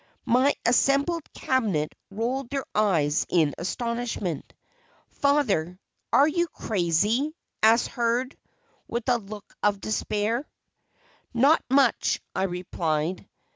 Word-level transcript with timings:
My 0.25 0.55
assembled 0.65 1.31
"cabinet" 1.31 1.93
rolled 2.09 2.49
their 2.49 2.65
eyes 2.73 3.23
in 3.29 3.53
astonishment. 3.59 4.51
"Father, 5.11 5.79
are 6.11 6.27
you 6.27 6.47
crazy?" 6.47 7.35
asked 7.61 7.89
Hurd, 7.89 8.35
with 8.87 9.07
a 9.09 9.17
look 9.19 9.53
of 9.61 9.79
despair. 9.79 10.49
"Not 11.35 11.61
much," 11.69 12.19
I 12.33 12.45
replied. 12.45 13.29